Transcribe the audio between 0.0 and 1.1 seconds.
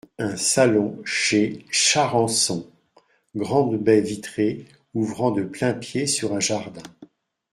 Un salon